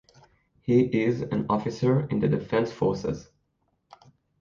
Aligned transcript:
He 0.63 0.81
is 1.03 1.21
an 1.21 1.45
officer 1.47 2.07
in 2.07 2.19
the 2.21 2.27
Defence 2.27 2.71
Forces. 2.71 3.29